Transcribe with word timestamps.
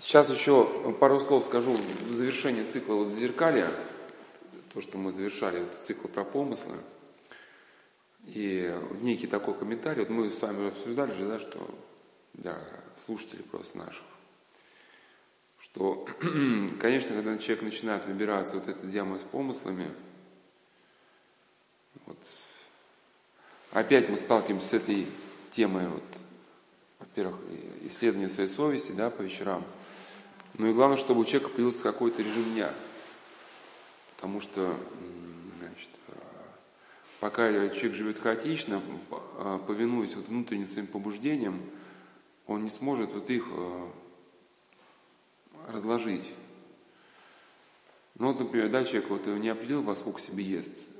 Сейчас 0.00 0.30
еще 0.30 0.94
пару 0.98 1.20
слов 1.20 1.44
скажу 1.44 1.72
в 1.72 2.12
завершении 2.12 2.62
цикла 2.62 2.94
вот 2.94 3.08
зеркалья, 3.08 3.68
то, 4.72 4.80
что 4.80 4.96
мы 4.96 5.12
завершали, 5.12 5.60
вот, 5.60 5.74
цикл 5.82 6.08
про 6.08 6.24
помыслы. 6.24 6.78
И 8.24 8.74
некий 9.02 9.26
такой 9.26 9.52
комментарий, 9.54 10.00
вот 10.00 10.08
мы 10.08 10.30
с 10.30 10.40
вами 10.40 10.68
обсуждали 10.68 11.12
же, 11.12 11.28
да, 11.28 11.38
что 11.38 11.68
для 12.32 12.66
слушателей 13.04 13.44
просто 13.44 13.76
наших, 13.76 14.02
что, 15.60 16.06
конечно, 16.80 17.14
когда 17.14 17.36
человек 17.36 17.64
начинает 17.64 18.06
выбираться 18.06 18.54
вот 18.54 18.68
этой 18.68 18.88
ямой 18.88 19.20
с 19.20 19.24
помыслами, 19.24 19.92
вот, 22.06 22.18
опять 23.72 24.08
мы 24.08 24.16
сталкиваемся 24.16 24.66
с 24.66 24.72
этой 24.72 25.06
темой, 25.52 25.88
вот, 25.88 26.04
во-первых, 27.00 27.36
исследования 27.82 28.30
своей 28.30 28.48
совести, 28.48 28.92
да, 28.92 29.10
по 29.10 29.20
вечерам, 29.20 29.62
ну 30.60 30.68
и 30.68 30.74
главное, 30.74 30.98
чтобы 30.98 31.22
у 31.22 31.24
человека 31.24 31.48
появился 31.48 31.82
какой-то 31.82 32.20
режим 32.20 32.52
дня, 32.52 32.74
потому 34.14 34.42
что, 34.42 34.76
значит, 35.58 35.88
пока 37.18 37.50
человек 37.70 37.94
живет 37.94 38.18
хаотично, 38.18 38.82
повинуясь 39.66 40.14
вот 40.14 40.28
внутренним 40.28 40.66
своим 40.66 40.86
побуждениям, 40.86 41.62
он 42.46 42.62
не 42.64 42.68
сможет 42.68 43.10
вот 43.14 43.30
их 43.30 43.46
э, 43.50 43.88
разложить. 45.68 46.30
Ну 48.16 48.26
вот, 48.26 48.38
например, 48.38 48.68
да, 48.68 48.84
человек 48.84 49.08
вот 49.08 49.26
не 49.26 49.48
определил, 49.48 49.82
во 49.82 49.94
сколько 49.94 50.20
себе 50.20 50.44
ест, 50.44 50.90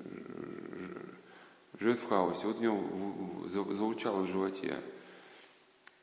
живет 1.78 1.98
в 1.98 2.08
хаосе, 2.08 2.46
вот 2.46 2.60
у 2.60 2.62
него 2.62 3.46
заучало 3.74 4.22
в 4.22 4.28
животе. 4.28 4.78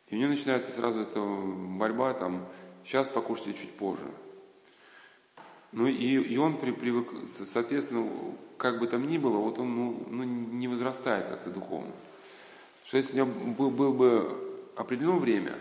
И 0.10 0.16
у 0.16 0.20
него 0.20 0.30
начинается 0.30 0.70
сразу 0.70 1.00
эта 1.00 1.20
борьба, 1.20 2.14
там, 2.14 2.48
сейчас 2.88 3.10
покушать 3.10 3.48
или 3.48 3.54
чуть 3.54 3.72
позже. 3.74 4.10
Ну 5.74 5.86
и, 5.88 5.94
и 5.94 6.38
он 6.38 6.58
при, 6.58 6.72
привык, 6.72 7.10
соответственно, 7.52 8.10
как 8.58 8.80
бы 8.80 8.88
там 8.88 9.08
ни 9.08 9.18
было, 9.18 9.38
вот 9.38 9.60
он 9.60 9.76
ну, 9.76 10.04
ну, 10.10 10.24
не 10.24 10.68
возрастает 10.68 11.28
как-то 11.28 11.50
духовно. 11.50 11.92
Что 12.86 12.98
если 12.98 13.20
у 13.20 13.26
него 13.26 13.54
был, 13.54 13.70
был 13.70 13.94
бы 13.94 14.72
определенное 14.76 15.20
время, 15.20 15.56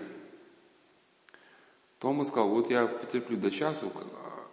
то 1.98 2.08
он 2.08 2.18
бы 2.18 2.24
сказал, 2.24 2.48
вот 2.48 2.70
я 2.70 2.86
потерплю 2.86 3.36
до 3.36 3.50
часу, 3.50 3.92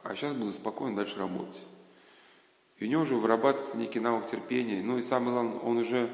а 0.03 0.15
сейчас 0.15 0.33
буду 0.33 0.51
спокойно 0.53 0.95
дальше 0.95 1.19
работать. 1.19 1.61
И 2.79 2.85
у 2.85 2.87
него 2.89 3.03
уже 3.03 3.15
вырабатывается 3.15 3.77
некий 3.77 3.99
навык 3.99 4.29
терпения. 4.29 4.81
Ну 4.81 4.97
и 4.97 5.01
самое 5.01 5.31
главное, 5.33 5.59
он 5.59 5.77
уже 5.77 6.09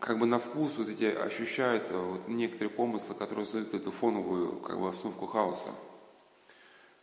как 0.00 0.18
бы 0.18 0.26
на 0.26 0.38
вкус 0.38 0.72
вот 0.76 0.88
эти 0.88 1.04
ощущает 1.04 1.90
э, 1.90 1.96
вот 1.96 2.28
некоторые 2.28 2.70
помыслы, 2.70 3.14
которые 3.14 3.46
создают 3.46 3.74
эту 3.74 3.90
фоновую 3.90 4.56
как 4.60 4.78
бы 4.78 4.88
обстановку 4.88 5.26
хаоса. 5.26 5.70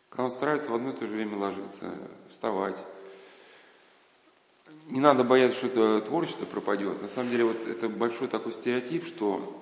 Когда 0.09 0.25
он 0.25 0.31
старается 0.31 0.71
в 0.71 0.75
одно 0.75 0.91
и 0.91 0.95
то 0.95 1.07
же 1.07 1.15
время 1.15 1.37
ложиться, 1.37 1.97
вставать. 2.29 2.77
Не 4.87 4.99
надо 4.99 5.23
бояться, 5.23 5.57
что 5.57 5.67
это 5.67 6.05
творчество 6.05 6.45
пропадет. 6.45 7.01
На 7.01 7.07
самом 7.07 7.31
деле 7.31 7.45
вот 7.45 7.67
это 7.67 7.87
большой 7.87 8.27
такой 8.27 8.51
стереотип, 8.51 9.05
что 9.05 9.57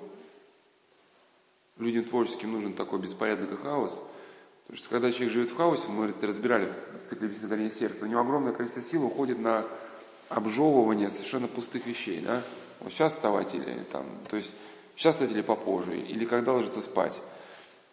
людям 1.77 2.05
творческим 2.05 2.51
нужен 2.51 2.73
такой 2.73 2.99
беспорядок 2.99 3.51
и 3.51 3.55
хаос. 3.55 4.01
Потому 4.63 4.77
что 4.77 4.89
когда 4.89 5.11
человек 5.11 5.33
живет 5.33 5.49
в 5.49 5.55
хаосе, 5.55 5.87
мы 5.87 6.07
это 6.07 6.27
разбирали 6.27 6.73
в 7.03 7.09
цикле 7.09 7.29
горения 7.29 7.71
сердца, 7.71 8.05
у 8.05 8.07
него 8.07 8.21
огромное 8.21 8.53
количество 8.53 8.83
сил 8.83 9.05
уходит 9.05 9.39
на 9.39 9.65
обжевывание 10.29 11.09
совершенно 11.09 11.47
пустых 11.47 11.85
вещей. 11.85 12.21
Да? 12.21 12.43
Вот 12.79 12.91
сейчас 12.91 13.13
вставать 13.13 13.53
или 13.53 13.83
там, 13.91 14.05
то 14.29 14.37
есть 14.37 14.53
сейчас 14.95 15.15
встать 15.15 15.31
или 15.31 15.41
попозже, 15.41 15.97
или 15.97 16.25
когда 16.25 16.53
ложиться 16.53 16.81
спать. 16.81 17.19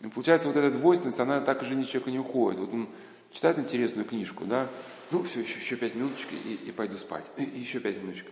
И 0.01 0.09
получается, 0.09 0.49
вот 0.49 0.57
эта 0.57 0.71
двойственность, 0.71 1.21
она 1.21 1.41
так 1.41 1.65
же 1.65 1.75
ни 1.75 1.85
человека 1.85 2.11
не 2.11 2.19
уходит. 2.19 2.61
Вот 2.61 2.73
он 2.73 2.89
читает 3.33 3.59
интересную 3.59 4.07
книжку, 4.07 4.45
да, 4.45 4.69
ну 5.11 5.23
все, 5.23 5.41
еще, 5.41 5.59
еще 5.59 5.77
пять 5.77 5.95
минуточек 5.95 6.29
и, 6.33 6.55
и 6.55 6.73
пойду 6.73 6.97
спать, 6.97 7.25
и 7.37 7.43
еще 7.43 7.81
пять 7.81 7.97
минуточек. 7.97 8.27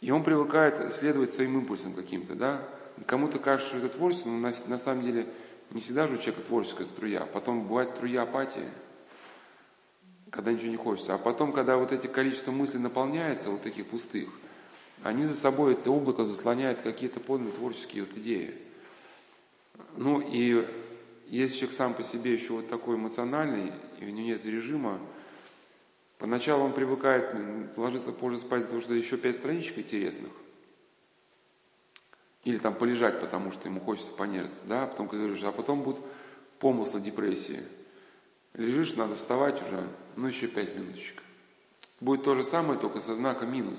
И 0.00 0.10
он 0.10 0.24
привыкает 0.24 0.92
следовать 0.92 1.30
своим 1.30 1.58
импульсам 1.58 1.92
каким-то, 1.92 2.34
да, 2.34 2.66
Кому-то 3.06 3.38
кажется, 3.38 3.76
что 3.76 3.86
это 3.86 3.96
творчество, 3.96 4.28
но 4.28 4.38
на, 4.38 4.54
на 4.66 4.78
самом 4.78 5.02
деле 5.02 5.26
не 5.70 5.80
всегда 5.80 6.06
же 6.06 6.14
у 6.14 6.18
человека 6.18 6.42
творческая 6.42 6.84
струя. 6.84 7.26
Потом 7.26 7.66
бывает 7.66 7.88
струя 7.88 8.22
апатии, 8.22 8.68
когда 10.30 10.52
ничего 10.52 10.70
не 10.70 10.76
хочется. 10.76 11.14
А 11.14 11.18
потом, 11.18 11.52
когда 11.52 11.76
вот 11.76 11.92
эти 11.92 12.06
количество 12.06 12.50
мыслей 12.50 12.80
наполняется, 12.80 13.50
вот 13.50 13.62
таких 13.62 13.86
пустых, 13.86 14.28
они 15.02 15.24
за 15.24 15.36
собой 15.36 15.74
это 15.74 15.90
облако 15.90 16.24
заслоняют 16.24 16.82
какие-то 16.82 17.20
подлинные 17.20 17.54
творческие 17.54 18.04
вот 18.04 18.16
идеи. 18.16 18.54
Ну 19.96 20.20
и 20.20 20.66
если 21.28 21.56
человек 21.56 21.76
сам 21.76 21.94
по 21.94 22.02
себе 22.02 22.32
еще 22.32 22.54
вот 22.54 22.68
такой 22.68 22.96
эмоциональный, 22.96 23.72
и 24.00 24.04
у 24.04 24.08
него 24.08 24.26
нет 24.26 24.44
режима, 24.44 24.98
поначалу 26.18 26.64
он 26.64 26.72
привыкает 26.72 27.34
ложиться 27.76 28.12
позже 28.12 28.38
спать, 28.38 28.64
потому 28.64 28.80
что 28.80 28.94
еще 28.94 29.16
пять 29.16 29.36
страничек 29.36 29.78
интересных– 29.78 30.32
или 32.44 32.56
там 32.56 32.74
полежать, 32.74 33.20
потому 33.20 33.52
что 33.52 33.68
ему 33.68 33.80
хочется 33.80 34.12
понервиться, 34.12 34.60
да, 34.64 34.86
потом, 34.86 35.08
как 35.08 35.18
говоришь, 35.18 35.42
а 35.42 35.52
потом 35.52 35.82
будут 35.82 36.02
помыслы 36.58 37.00
депрессии. 37.00 37.62
Лежишь, 38.54 38.94
надо 38.96 39.16
вставать 39.16 39.62
уже, 39.62 39.86
ну 40.16 40.26
еще 40.26 40.48
пять 40.48 40.74
минуточек. 40.74 41.22
Будет 42.00 42.24
то 42.24 42.34
же 42.34 42.42
самое, 42.42 42.78
только 42.78 43.00
со 43.00 43.14
знаком 43.14 43.52
минус. 43.52 43.78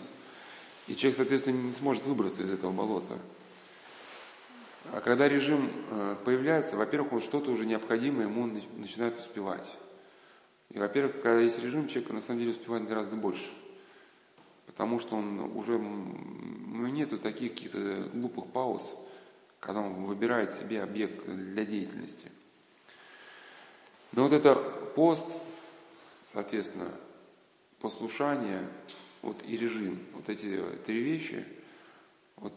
И 0.91 0.95
человек, 0.97 1.15
соответственно, 1.15 1.67
не 1.67 1.73
сможет 1.73 2.05
выбраться 2.05 2.43
из 2.43 2.51
этого 2.51 2.73
болота. 2.73 3.17
А 4.91 4.99
когда 4.99 5.29
режим 5.29 5.71
э, 5.89 6.17
появляется, 6.25 6.75
во-первых, 6.75 7.13
он 7.13 7.21
что-то 7.21 7.49
уже 7.51 7.65
необходимое 7.65 8.27
ему 8.27 8.45
начинает 8.75 9.17
успевать. 9.17 9.77
И, 10.69 10.79
во-первых, 10.79 11.21
когда 11.21 11.39
есть 11.39 11.59
режим, 11.59 11.87
человек 11.87 12.11
на 12.11 12.21
самом 12.21 12.39
деле 12.39 12.51
успевает 12.51 12.87
гораздо 12.87 13.15
больше 13.15 13.47
потому 14.71 14.99
что 14.99 15.15
он 15.15 15.39
уже, 15.57 15.77
ну, 15.77 16.87
нету 16.87 17.19
таких 17.19 17.53
каких-то 17.53 18.09
глупых 18.13 18.47
пауз, 18.47 18.81
когда 19.59 19.81
он 19.81 20.05
выбирает 20.05 20.49
себе 20.49 20.81
объект 20.81 21.25
для 21.25 21.65
деятельности. 21.65 22.31
Но 24.13 24.23
вот 24.23 24.33
это 24.33 24.55
пост, 24.95 25.27
соответственно, 26.33 26.89
послушание 27.79 28.67
вот, 29.21 29.43
и 29.45 29.57
режим, 29.57 29.99
вот 30.13 30.29
эти 30.29 30.61
три 30.85 31.01
вещи, 31.01 31.45
вот 32.37 32.53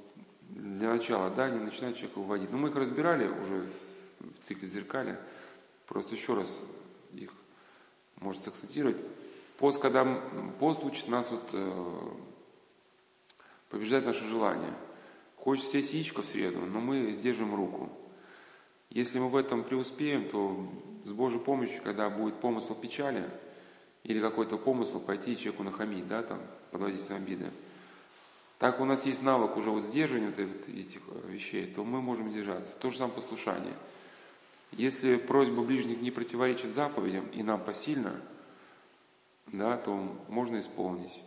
для 0.51 0.91
начала, 0.91 1.31
да, 1.31 1.51
не 1.51 1.59
начинают 1.59 1.97
человека 1.97 2.19
выводить. 2.19 2.51
Но 2.51 2.59
мы 2.59 2.71
их 2.71 2.77
разбирали 2.77 3.29
уже 3.29 3.67
в 4.21 4.43
цикле 4.43 4.69
зеркаля, 4.69 5.21
просто 5.87 6.15
еще 6.15 6.35
раз 6.35 6.49
их 7.13 7.31
может 8.17 8.43
сакцентировать. 8.43 8.97
Пост, 9.59 9.81
когда 9.81 10.05
пост 10.59 10.83
учит 10.83 11.09
нас 11.09 11.31
вот, 11.31 11.49
э, 11.53 12.01
побеждать 13.69 14.05
наши 14.05 14.25
желания. 14.27 14.75
Хочется 15.37 15.71
съесть 15.73 15.93
яичко 15.93 16.23
в 16.23 16.27
среду, 16.27 16.61
но 16.61 16.81
мы 16.81 17.13
сдержим 17.13 17.55
руку. 17.55 17.91
Если 18.89 19.19
мы 19.19 19.29
в 19.29 19.37
этом 19.37 19.65
преуспеем, 19.65 20.29
то 20.29 20.69
с 21.05 21.13
Божьей 21.13 21.41
помощью, 21.41 21.83
когда 21.83 22.09
будет 22.09 22.41
помысл 22.41 22.75
печали, 22.75 23.29
или 24.05 24.21
какой-то 24.21 24.57
помысл 24.57 25.01
пойти 25.01 25.37
человеку 25.37 25.65
нахамить, 25.65 26.07
да, 26.07 26.23
там, 26.23 26.41
подводить 26.71 27.03
свои 27.03 27.19
обиды, 27.19 27.51
так 28.59 28.81
у 28.81 28.85
нас 28.85 29.05
есть 29.05 29.23
навык 29.23 29.57
уже 29.57 29.71
вот 29.71 29.85
сдерживания 29.85 30.29
вот 30.29 30.39
этих 30.39 31.01
вещей, 31.27 31.67
то 31.67 31.85
мы 31.85 32.01
можем 32.01 32.31
сдержаться. 32.31 32.75
То 32.79 32.91
же 32.91 32.99
самое 32.99 33.17
послушание. 33.17 33.75
Если 34.71 35.17
просьба 35.17 35.63
ближних 35.63 36.01
не 36.01 36.11
противоречит 36.11 36.71
заповедям 36.71 37.27
и 37.29 37.43
нам 37.43 37.61
посильно– 37.61 38.21
да, 39.53 39.77
то 39.77 39.95
можно 40.29 40.59
исполнить. 40.59 41.23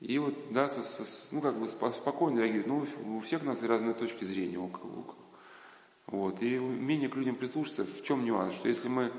И 0.00 0.18
вот, 0.18 0.34
да, 0.50 0.68
со, 0.68 0.82
со, 0.82 1.04
ну, 1.34 1.40
как 1.40 1.58
бы 1.58 1.66
спокойно 1.66 2.40
реагировать. 2.40 2.66
Ну, 3.02 3.16
у 3.16 3.20
всех 3.20 3.42
у 3.42 3.46
нас 3.46 3.62
разные 3.62 3.94
точки 3.94 4.24
зрения. 4.24 4.58
Вот. 6.06 6.42
И 6.42 6.58
умение 6.58 7.08
к 7.08 7.16
людям 7.16 7.36
прислушаться, 7.36 7.86
в 7.86 8.02
чем 8.02 8.24
нюанс? 8.24 8.54
Что 8.54 8.68
если 8.68 8.88
мы 8.88 9.12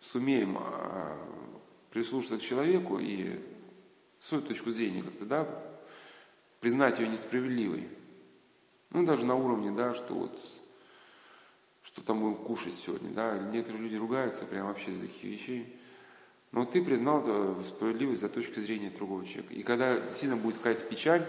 сумеем 0.00 0.58
а, 0.58 1.16
прислушаться 1.94 2.38
к 2.38 2.42
человеку 2.42 2.98
и 2.98 3.40
свою 4.20 4.42
точку 4.42 4.72
зрения 4.72 5.04
как-то, 5.04 5.24
да, 5.24 5.64
признать 6.58 6.98
ее 6.98 7.06
несправедливой, 7.06 7.88
ну, 8.90 9.06
даже 9.06 9.24
на 9.24 9.36
уровне, 9.36 9.70
да, 9.70 9.94
что 9.94 10.12
вот, 10.14 10.36
что 11.84 12.02
там 12.02 12.20
будем 12.20 12.34
кушать 12.34 12.74
сегодня, 12.74 13.10
да, 13.10 13.38
некоторые 13.38 13.84
люди 13.84 13.94
ругаются 13.94 14.44
прям 14.44 14.66
вообще 14.66 14.90
из 14.90 15.00
таких 15.02 15.22
вещей, 15.22 15.76
но 16.50 16.64
ты 16.64 16.84
признал 16.84 17.62
справедливость 17.62 18.22
за 18.22 18.28
точки 18.28 18.58
зрения 18.58 18.90
другого 18.90 19.24
человека. 19.24 19.54
И 19.54 19.62
когда 19.62 20.00
действительно 20.00 20.36
будет 20.36 20.56
какая-то 20.56 20.84
печаль, 20.86 21.24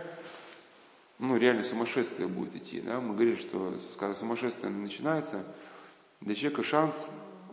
ну, 1.20 1.38
реально 1.38 1.64
сумасшествие 1.64 2.28
будет 2.28 2.56
идти. 2.56 2.82
Да? 2.82 3.00
Мы 3.00 3.14
говорим, 3.14 3.38
что 3.38 3.78
когда 4.00 4.16
сумасшествие 4.16 4.72
начинается, 4.72 5.46
для 6.22 6.34
человека 6.34 6.64
шанс, 6.64 7.10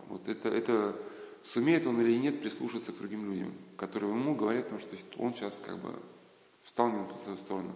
вот 0.09 0.27
это, 0.27 0.49
это 0.49 0.95
сумеет 1.43 1.85
он 1.85 2.01
или 2.01 2.17
нет 2.17 2.41
прислушаться 2.41 2.91
к 2.91 2.97
другим 2.97 3.31
людям, 3.31 3.53
которые 3.77 4.11
ему 4.11 4.35
говорят, 4.35 4.69
потому 4.69 4.81
что 4.81 4.97
он 5.17 5.33
сейчас 5.33 5.61
как 5.65 5.79
бы 5.79 5.93
встал 6.63 6.89
не 6.89 6.97
на 6.97 7.05
ту 7.05 7.17
сторону. 7.37 7.73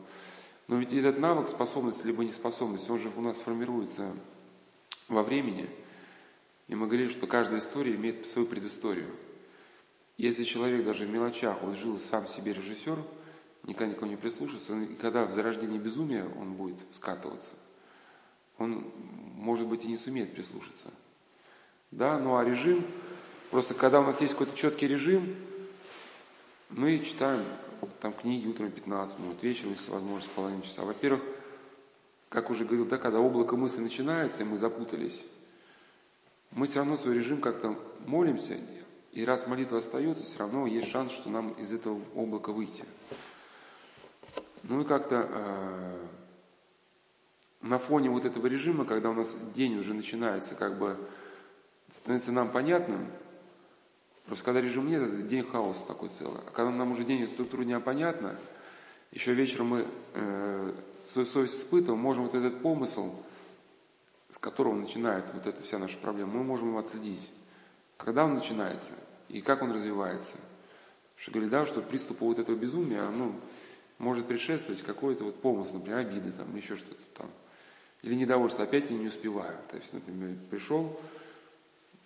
Но 0.67 0.77
ведь 0.77 0.93
этот 0.93 1.19
навык, 1.19 1.47
способность, 1.47 2.03
либо 2.05 2.25
неспособность, 2.25 2.89
он 2.89 2.99
же 2.99 3.11
у 3.15 3.21
нас 3.21 3.37
формируется 3.39 4.13
во 5.07 5.23
времени– 5.23 5.69
И 6.67 6.75
мы 6.75 6.87
говорили, 6.87 7.07
что 7.07 7.27
каждая 7.27 7.59
история 7.59 7.95
имеет 7.95 8.27
свою 8.27 8.47
предысторию. 8.47 9.09
Если 10.17 10.43
человек 10.43 10.85
даже 10.85 11.05
в 11.05 11.09
мелочах 11.09 11.61
вот 11.61 11.75
жил 11.75 11.97
сам 11.97 12.27
себе 12.27 12.53
режиссер, 12.53 12.97
никогда 13.63 13.93
никого 13.93 14.07
не 14.07 14.17
прислушался, 14.17 14.77
и 14.77 14.95
когда 14.95 15.25
в 15.25 15.31
зарождении 15.31 15.77
безумия 15.77 16.25
он 16.25 16.53
будет 16.53 16.77
скатываться, 16.91 17.55
он, 18.57 18.91
может 19.35 19.67
быть, 19.67 19.83
и 19.85 19.87
не 19.87 19.97
сумеет 19.97 20.33
прислушаться. 20.33 20.91
Да, 21.91 22.19
ну 22.19 22.35
а 22.35 22.43
режим, 22.43 22.83
просто 23.51 23.73
когда 23.73 23.99
у 24.01 24.03
нас 24.03 24.19
есть 24.21 24.33
какой-то 24.33 24.55
четкий 24.55 24.88
режим, 24.88 25.35
мы 26.69 26.99
читаем 26.99 27.44
там 28.01 28.13
книги 28.13 28.47
утром 28.47 28.71
15 28.71 29.19
минут, 29.19 29.41
вечером, 29.41 29.71
если 29.71 29.91
возможность, 29.91 30.31
половину 30.33 30.61
часа. 30.63 30.83
Во-первых, 30.83 31.21
как 32.29 32.49
уже 32.49 32.65
говорил, 32.65 32.85
да, 32.85 32.97
когда 32.97 33.19
облако 33.19 33.55
мысли 33.55 33.79
начинается, 33.79 34.41
и 34.41 34.45
мы 34.45 34.57
запутались, 34.57 35.25
мы 36.51 36.67
все 36.67 36.79
равно 36.79 36.97
свой 36.97 37.15
режим 37.15 37.41
как-то 37.41 37.77
молимся, 38.05 38.57
и 39.11 39.25
раз 39.25 39.47
молитва 39.47 39.79
остается, 39.79 40.23
все 40.23 40.38
равно 40.39 40.67
есть 40.67 40.89
шанс, 40.89 41.11
что 41.11 41.29
нам 41.29 41.51
из 41.53 41.71
этого 41.71 42.01
облака 42.15 42.51
выйти. 42.51 42.83
Ну 44.63 44.81
и 44.81 44.85
как-то 44.85 45.27
э, 45.29 46.05
на 47.61 47.79
фоне 47.79 48.09
вот 48.09 48.25
этого 48.25 48.47
режима, 48.47 48.85
когда 48.85 49.09
у 49.09 49.13
нас 49.13 49.35
день 49.55 49.77
уже 49.77 49.93
начинается, 49.93 50.55
как 50.55 50.77
бы 50.77 50.97
становится 52.01 52.31
нам 52.31 52.51
понятным, 52.51 53.07
просто 54.27 54.45
когда 54.45 54.62
режим 54.62 54.88
нет, 54.88 55.01
это 55.01 55.18
день 55.24 55.44
хаоса 55.44 55.81
такой 55.88 56.09
целый. 56.09 56.39
А 56.45 56.51
когда 56.51 56.71
нам 56.71 56.91
уже 56.91 57.03
день 57.03 57.21
и 57.21 57.27
структура 57.27 57.63
дня 57.63 57.79
понятна, 57.79 58.38
еще 59.12 59.33
вечером 59.33 59.68
мы 59.68 59.88
э, 60.13 60.74
свою 61.07 61.25
совесть 61.25 61.59
испытываем, 61.59 62.00
можем 62.00 62.25
вот 62.25 62.35
этот 62.35 62.62
помысл, 62.62 63.15
с 64.29 64.38
которого 64.38 64.75
начинается 64.75 65.33
вот 65.33 65.47
эта 65.47 65.63
вся 65.63 65.79
наша 65.79 65.97
проблема, 65.97 66.33
мы 66.33 66.44
можем 66.44 66.69
его 66.69 66.79
отследить. 66.79 67.29
Когда 67.97 68.25
он 68.25 68.35
начинается 68.35 68.94
и 69.29 69.41
как 69.41 69.62
он 69.62 69.71
развивается. 69.71 70.38
Что 71.15 71.31
говорили, 71.31 71.51
да, 71.51 71.65
что 71.65 71.81
приступу 71.81 72.25
вот 72.25 72.38
этого 72.38 72.56
безумия, 72.56 73.01
оно 73.01 73.33
может 73.97 74.27
предшествовать 74.27 74.83
какой-то 74.83 75.24
вот 75.24 75.41
помысл, 75.41 75.75
например, 75.75 76.00
обиды 76.00 76.31
там, 76.31 76.56
еще 76.56 76.75
что-то 76.75 77.01
там. 77.15 77.29
Или 78.03 78.13
недовольство, 78.13 78.63
опять 78.63 78.91
я 78.91 78.97
не 78.97 79.07
успеваю. 79.07 79.57
То 79.69 79.77
есть, 79.77 79.91
например, 79.94 80.38
пришел, 80.51 81.00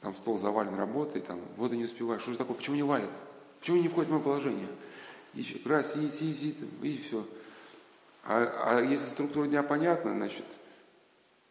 там 0.01 0.13
стол 0.15 0.38
завален 0.38 0.75
работой, 0.75 1.21
там, 1.21 1.39
вот 1.57 1.71
и 1.71 1.77
не 1.77 1.86
успеваю. 1.86 2.19
Что 2.19 2.31
же 2.31 2.38
такое, 2.38 2.57
почему 2.57 2.75
не 2.75 2.83
валит? 2.83 3.12
Почему 3.59 3.77
не 3.77 3.88
входит 3.88 4.09
в 4.09 4.13
мое 4.13 4.21
положение? 4.21 4.68
И 5.33 5.62
раз, 5.65 5.94
сидит, 5.94 6.15
сидит, 6.15 6.38
сидит, 6.38 6.57
и 6.81 6.98
все. 6.98 7.25
А, 8.24 8.77
а 8.77 8.81
если 8.81 9.07
структура 9.07 9.48
дня 9.48 9.63
понятна, 9.63 10.13
значит, 10.13 10.45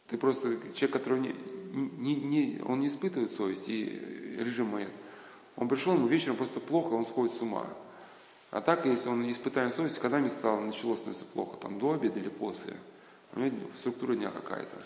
ты 0.09 0.19
просто 0.19 0.59
человек, 0.75 0.93
который 0.93 1.21
не, 1.21 1.35
не, 1.73 2.17
не, 2.17 2.63
он 2.65 2.81
не 2.81 2.89
испытывает 2.89 3.33
совесть 3.33 3.69
и 3.69 4.37
режим 4.39 4.69
моет. 4.69 4.91
Он 5.57 5.69
пришел, 5.69 5.95
ему 5.95 6.09
вечером 6.09 6.37
просто 6.37 6.59
плохо, 6.59 6.95
он 6.95 7.07
сходит 7.07 7.35
с 7.35 7.41
ума. 7.43 7.67
А 8.51 8.61
так, 8.61 8.85
если 8.85 9.09
он 9.09 9.23
не 9.23 9.33
испытает 9.33 9.75
совесть, 9.75 10.01
когда 10.01 10.19
мне 10.19 10.29
стало, 10.29 10.61
начало 10.61 10.97
становиться 10.97 11.25
плохо, 11.25 11.57
там 11.59 11.79
до 11.79 11.93
обеда 11.93 12.19
или 12.19 12.29
после, 12.29 12.77
у 13.35 13.41
него 13.41 13.71
структура 13.79 14.17
дня 14.17 14.31
какая-то. 14.31 14.85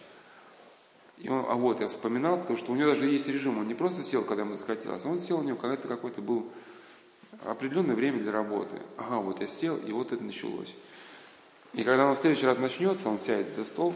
И 1.19 1.29
он, 1.29 1.45
а 1.49 1.55
вот 1.55 1.81
я 1.81 1.89
вспоминал, 1.89 2.39
потому 2.39 2.59
что 2.59 2.73
у 2.73 2.75
него 2.75 2.91
даже 2.91 3.07
есть 3.07 3.29
режим, 3.29 3.59
он 3.59 3.69
не 3.69 3.75
просто 3.75 4.03
сел, 4.03 4.25
когда 4.25 4.43
ему 4.43 4.55
захотелось, 4.55 5.05
он 5.05 5.21
сел, 5.21 5.39
у 5.39 5.43
него 5.43 5.57
какой-то 5.57 5.89
какой-то 5.89 6.21
был 6.21 6.51
определенное 7.45 7.95
время 7.95 8.21
для 8.21 8.33
работы. 8.33 8.81
Ага, 8.97 9.19
вот 9.19 9.41
я 9.41 9.47
сел, 9.47 9.77
и 9.77 9.93
вот 9.93 10.13
это 10.13 10.23
началось. 10.23 10.75
И 11.73 11.83
когда 11.83 12.07
он 12.07 12.15
в 12.15 12.19
следующий 12.19 12.47
раз 12.47 12.59
начнется, 12.59 13.09
он 13.09 13.19
сядет 13.19 13.51
за 13.51 13.65
стол, 13.65 13.95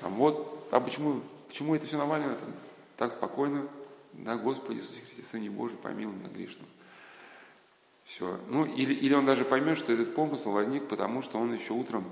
там 0.00 0.14
вот, 0.14 0.68
а 0.70 0.80
почему, 0.80 1.22
почему 1.48 1.74
это 1.74 1.86
все 1.86 1.96
нормально, 1.96 2.34
там, 2.34 2.52
так 2.96 3.12
спокойно, 3.12 3.68
да, 4.12 4.36
Господи 4.36 4.78
Иисусе 4.78 5.00
Христе, 5.00 5.22
Сыне 5.30 5.50
Божий, 5.50 5.76
помилуй 5.76 6.14
меня 6.14 6.28
грешным. 6.28 6.66
Все. 8.04 8.38
Ну, 8.48 8.64
или, 8.64 8.94
или 8.94 9.14
он 9.14 9.24
даже 9.24 9.44
поймет, 9.44 9.78
что 9.78 9.92
этот 9.92 10.14
помысл 10.14 10.50
возник, 10.50 10.88
потому 10.88 11.22
что 11.22 11.38
он 11.38 11.54
еще 11.54 11.72
утром 11.72 12.04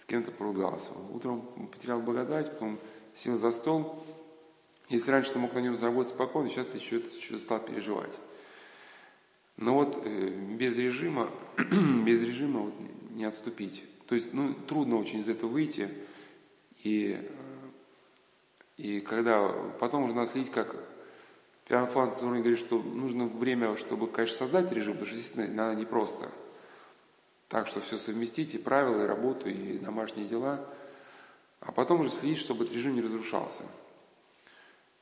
с 0.00 0.04
кем-то 0.04 0.30
поругался. 0.30 0.90
Утром 1.10 1.42
потерял 1.72 2.00
благодать, 2.00 2.52
потом 2.52 2.78
сел 3.16 3.36
за 3.36 3.52
стол. 3.52 4.04
Если 4.88 5.10
раньше 5.10 5.32
ты 5.32 5.38
мог 5.38 5.52
на 5.54 5.60
нем 5.60 5.76
заработать 5.76 6.12
спокойно, 6.12 6.50
сейчас 6.50 6.66
ты 6.66 6.78
еще, 6.78 6.96
еще 6.96 7.38
стал 7.38 7.60
переживать. 7.60 8.12
Но 9.56 9.74
вот 9.74 10.02
э, 10.04 10.28
без 10.28 10.76
режима, 10.76 11.30
без 12.04 12.20
режима 12.22 12.60
вот 12.60 12.74
не 13.10 13.24
отступить. 13.24 13.84
То 14.06 14.14
есть, 14.14 14.32
ну, 14.32 14.54
трудно 14.54 14.98
очень 14.98 15.20
из 15.20 15.28
этого 15.28 15.50
выйти. 15.50 15.88
И, 16.82 17.18
э, 17.18 17.22
и 18.76 19.00
когда 19.00 19.48
потом 19.78 20.04
уже 20.04 20.26
следить, 20.26 20.50
как 20.50 20.74
Франц 21.66 22.20
говорит, 22.20 22.58
что 22.58 22.82
нужно 22.82 23.26
время, 23.26 23.76
чтобы, 23.76 24.08
конечно, 24.08 24.38
создать 24.38 24.70
режим, 24.72 24.94
потому 24.94 25.06
что 25.06 25.16
действительно 25.16 25.48
надо 25.48 25.80
непросто. 25.80 26.30
Так 27.48 27.66
что 27.66 27.80
все 27.80 27.98
совместить, 27.98 28.54
и 28.54 28.58
правила, 28.58 29.04
и 29.04 29.06
работу, 29.06 29.48
и 29.48 29.78
домашние 29.78 30.26
дела. 30.26 30.66
А 31.64 31.70
потом 31.72 32.00
уже 32.00 32.10
следить, 32.10 32.38
чтобы 32.38 32.64
этот 32.64 32.76
режим 32.76 32.94
не 32.94 33.02
разрушался. 33.02 33.62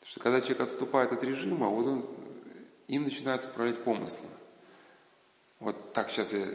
Потому 0.00 0.10
что 0.10 0.20
когда 0.20 0.40
человек 0.40 0.60
отступает 0.60 1.12
от 1.12 1.22
режима, 1.22 1.68
вот 1.68 1.86
он, 1.86 2.06
им 2.88 3.04
начинают 3.04 3.46
управлять 3.46 3.82
помыслы. 3.82 4.28
Вот 5.58 5.92
так, 5.92 6.10
сейчас 6.10 6.32
я 6.32 6.46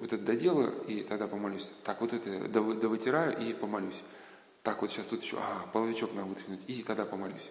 вот 0.00 0.12
это 0.12 0.22
доделаю, 0.22 0.82
и 0.86 1.02
тогда 1.02 1.26
помолюсь. 1.28 1.70
Так, 1.82 2.00
вот 2.00 2.12
это 2.12 2.48
довытираю 2.48 3.38
и 3.38 3.54
помолюсь. 3.54 4.00
Так, 4.62 4.82
вот 4.82 4.90
сейчас 4.90 5.06
тут 5.06 5.22
еще, 5.22 5.38
а, 5.38 5.66
половичок 5.72 6.12
надо 6.14 6.28
вытряхнуть, 6.28 6.60
и 6.66 6.82
тогда 6.82 7.04
помолюсь. 7.06 7.50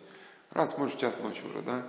Раз, 0.51 0.77
может, 0.77 0.99
час 0.99 1.17
ночи 1.19 1.41
уже, 1.45 1.61
да? 1.61 1.85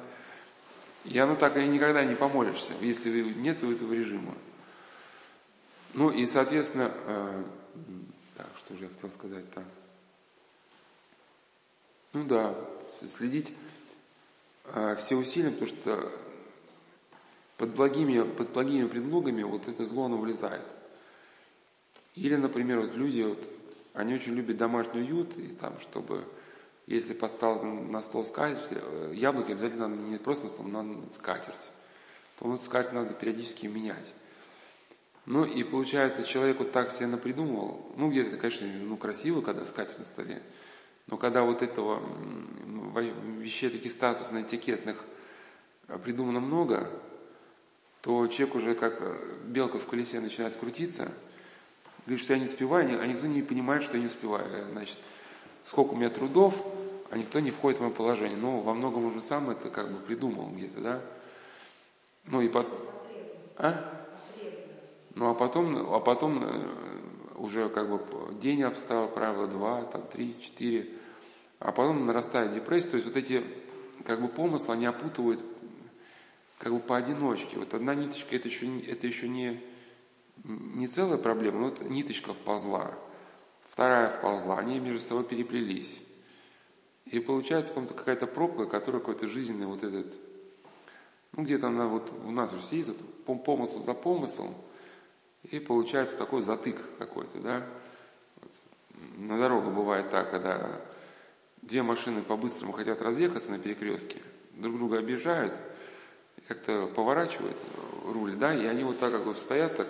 И 1.04 1.18
оно 1.18 1.36
так 1.36 1.56
и 1.58 1.66
никогда 1.66 2.02
не 2.04 2.14
помолишься, 2.14 2.72
если 2.80 3.22
нет 3.34 3.62
этого 3.62 3.92
режима. 3.92 4.34
Ну 5.92 6.10
и, 6.10 6.24
соответственно, 6.24 6.92
э, 6.94 7.44
так, 8.36 8.46
что 8.58 8.74
же 8.76 8.84
я 8.84 8.88
хотел 8.88 9.10
сказать-то? 9.10 9.64
Ну 12.14 12.24
да, 12.24 12.54
следить 12.90 13.52
э, 14.66 14.94
все 15.00 15.16
усилия, 15.16 15.50
потому 15.50 15.66
что 15.66 16.12
под 17.56 17.70
благими, 17.70 18.22
под 18.22 18.50
благими 18.50 18.86
предлогами 18.86 19.42
вот 19.42 19.66
это 19.66 19.84
зло, 19.84 20.04
оно 20.04 20.18
влезает. 20.18 20.64
Или, 22.14 22.36
например, 22.36 22.82
вот 22.82 22.94
люди, 22.94 23.22
вот, 23.22 23.42
они 23.94 24.14
очень 24.14 24.34
любят 24.34 24.56
домашний 24.56 25.00
уют, 25.00 25.36
и 25.36 25.48
там, 25.48 25.80
чтобы 25.80 26.24
если 26.86 27.14
поставил 27.14 27.64
на 27.64 28.00
стол 28.00 28.24
скатерть, 28.24 28.68
э, 28.70 29.12
яблоки 29.16 29.50
обязательно 29.50 29.88
надо 29.88 30.00
не 30.02 30.18
просто 30.18 30.44
на 30.44 30.50
стол, 30.50 30.66
надо 30.66 31.12
скатерть. 31.14 31.70
То 32.38 32.44
вот 32.46 32.62
скатерть 32.62 32.94
надо 32.94 33.14
периодически 33.14 33.66
менять. 33.66 34.14
Ну 35.26 35.44
и 35.44 35.64
получается, 35.64 36.22
человек 36.22 36.58
вот 36.60 36.70
так 36.70 36.92
себе 36.92 37.08
напридумывал, 37.08 37.92
ну 37.96 38.08
где-то, 38.08 38.36
конечно, 38.36 38.68
ну 38.68 38.96
красиво, 38.96 39.40
когда 39.40 39.64
скатерть 39.64 39.98
на 39.98 40.04
столе, 40.04 40.42
но 41.06 41.16
когда 41.16 41.42
вот 41.42 41.62
этого 41.62 42.02
вещей 43.38 43.70
таких 43.70 43.92
статусных, 43.92 44.46
этикетных 44.46 45.04
э, 45.88 45.98
придумано 45.98 46.40
много, 46.40 46.90
то 48.00 48.26
человек 48.28 48.54
уже 48.54 48.74
как 48.74 48.96
э, 49.00 49.38
белка 49.46 49.78
в 49.78 49.86
колесе 49.86 50.20
начинает 50.20 50.56
крутиться, 50.56 51.12
говорит, 52.06 52.22
что 52.22 52.34
я 52.34 52.38
не 52.38 52.46
успеваю, 52.46 53.00
а 53.00 53.06
никто 53.06 53.26
не 53.26 53.42
понимает, 53.42 53.82
что 53.82 53.94
я 53.94 54.00
не 54.00 54.06
успеваю. 54.06 54.70
Значит, 54.72 54.98
сколько 55.64 55.92
у 55.92 55.96
меня 55.96 56.10
трудов, 56.10 56.54
а 57.10 57.18
никто 57.18 57.40
не 57.40 57.50
входит 57.50 57.78
в 57.78 57.82
мое 57.82 57.92
положение. 57.92 58.36
Но 58.36 58.60
во 58.60 58.74
многом 58.74 59.04
уже 59.06 59.22
сам 59.22 59.50
это 59.50 59.70
как 59.70 59.90
бы 59.90 59.98
придумал 59.98 60.50
где-то, 60.50 60.80
да? 60.80 61.00
Ну 62.26 62.40
и 62.40 62.48
потом... 62.48 62.78
А? 63.56 64.04
Ну 65.14 65.30
а 65.30 65.34
потом, 65.34 65.94
а 65.94 66.00
потом 66.00 66.42
э, 66.42 66.93
уже 67.36 67.68
как 67.68 67.88
бы 67.88 68.00
день 68.40 68.62
обстал, 68.62 69.08
правило 69.08 69.46
два, 69.46 69.84
там 69.84 70.02
три, 70.06 70.36
четыре, 70.40 70.90
а 71.58 71.72
потом 71.72 72.06
нарастает 72.06 72.52
депрессия, 72.54 72.90
то 72.90 72.96
есть 72.96 73.06
вот 73.06 73.16
эти 73.16 73.44
как 74.04 74.20
бы 74.20 74.28
помыслы, 74.28 74.74
они 74.74 74.86
опутывают 74.86 75.40
как 76.58 76.72
бы 76.72 76.78
поодиночке. 76.78 77.58
Вот 77.58 77.74
одна 77.74 77.94
ниточка, 77.94 78.36
это 78.36 78.48
еще, 78.48 78.80
это 78.80 79.06
еще 79.06 79.28
не, 79.28 79.60
не 80.44 80.88
целая 80.88 81.18
проблема, 81.18 81.58
но 81.58 81.64
вот 81.66 81.80
ниточка 81.82 82.32
вползла 82.32 82.94
вторая 83.74 84.08
вползла, 84.08 84.58
они 84.58 84.78
между 84.78 85.00
собой 85.00 85.24
переплелись. 85.24 86.00
И 87.06 87.18
получается 87.18 87.72
какая-то 87.72 88.28
пробка, 88.28 88.66
которая 88.66 89.00
какой-то 89.00 89.26
жизненный 89.26 89.66
вот 89.66 89.82
этот, 89.82 90.14
ну 91.32 91.42
где-то 91.42 91.66
она 91.66 91.88
вот 91.88 92.08
у 92.24 92.30
нас 92.30 92.52
уже 92.52 92.62
сидит, 92.62 92.96
вот, 93.26 93.44
помысл 93.44 93.82
за 93.82 93.94
помыслом, 93.94 94.54
и 95.50 95.58
получается 95.58 96.16
такой 96.18 96.42
затык 96.42 96.76
какой-то, 96.98 97.38
да. 97.38 97.66
Вот. 98.40 98.50
На 99.16 99.38
дорогу 99.38 99.70
бывает 99.70 100.10
так, 100.10 100.30
когда 100.30 100.80
две 101.62 101.82
машины 101.82 102.22
по-быстрому 102.22 102.72
хотят 102.72 103.02
разъехаться 103.02 103.50
на 103.50 103.58
перекрестке, 103.58 104.20
друг 104.52 104.76
друга 104.76 104.98
обижают, 104.98 105.54
как-то 106.48 106.86
поворачивают 106.94 107.56
руль, 108.04 108.36
да, 108.36 108.54
и 108.54 108.66
они 108.66 108.84
вот 108.84 108.98
так 108.98 109.12
как 109.12 109.24
бы 109.24 109.34
стоят 109.34 109.76
так, 109.76 109.88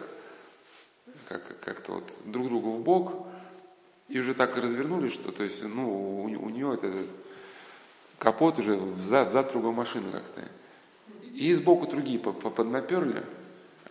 как, 1.29 1.61
как-то 1.61 1.93
вот 1.95 2.13
друг 2.25 2.49
другу 2.49 2.73
в 2.73 2.83
бок, 2.83 3.27
и 4.09 4.19
уже 4.19 4.35
так 4.35 4.57
развернулись, 4.57 5.13
что, 5.13 5.33
то 5.33 5.45
есть, 5.45 5.63
ну, 5.63 6.23
у, 6.23 6.25
у 6.25 6.51
нее 6.51 6.75
это, 6.75 6.93
капот 8.19 8.59
уже 8.59 8.77
взад, 8.77 9.29
взад 9.29 9.51
другой 9.53 9.73
машины 9.73 10.13
как-то. 10.13 10.43
И 11.33 11.53
сбоку 11.55 11.87
другие 11.87 12.19
поднаперли, 12.19 13.25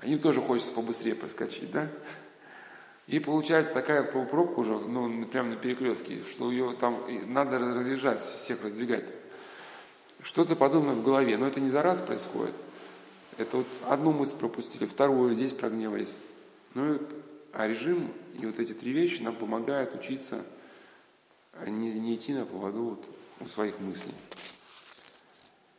им 0.06 0.20
тоже 0.20 0.42
хочется 0.42 0.72
побыстрее 0.72 1.16
проскочить, 1.16 1.72
да? 1.72 1.90
И 3.08 3.20
получается 3.20 3.74
такая 3.74 4.04
пробка 4.04 4.60
уже, 4.60 4.78
ну, 4.78 5.26
прямо 5.26 5.50
на 5.50 5.56
перекрестке, 5.58 6.24
что 6.24 6.52
ее 6.52 6.76
там 6.80 7.04
надо 7.28 7.60
разъезжать, 7.60 8.22
всех 8.22 8.64
раздвигать. 8.64 9.06
Что-то 10.22 10.56
подобное 10.56 10.96
в 10.96 11.04
голове, 11.04 11.38
но 11.38 11.48
это 11.48 11.60
не 11.60 11.70
за 11.70 11.82
раз 11.82 12.00
происходит. 12.00 12.56
Это 13.38 13.58
вот 13.58 13.68
одну 13.88 14.14
мысль 14.14 14.38
пропустили, 14.38 14.86
вторую 14.86 15.36
здесь 15.36 15.52
прогневались. 15.52 16.18
Ну, 16.76 17.00
а 17.52 17.68
режим 17.68 18.12
и 18.40 18.46
вот 18.46 18.60
эти 18.60 18.74
три 18.74 18.94
вещи 18.94 19.22
нам 19.22 19.36
помогают 19.36 19.94
учиться 19.96 20.44
не, 21.68 21.92
не 22.00 22.16
идти 22.16 22.34
на 22.34 22.46
поводу 22.46 22.84
вот 22.84 23.06
у 23.42 23.48
своих 23.48 23.80
мыслей. 23.80 24.14